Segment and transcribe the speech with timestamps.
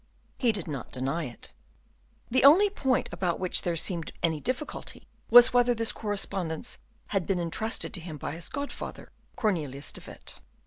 [0.39, 1.53] He did not deny it.
[2.31, 7.37] The only point about which there seemed any difficulty was whether this correspondence had been
[7.37, 10.39] intrusted to him by his godfather, Cornelius de Witt.